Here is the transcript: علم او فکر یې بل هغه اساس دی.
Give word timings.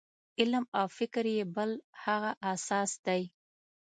علم 0.39 0.65
او 0.79 0.85
فکر 0.97 1.25
یې 1.35 1.43
بل 1.55 1.71
هغه 2.03 2.31
اساس 2.53 2.91
دی. 3.05 3.21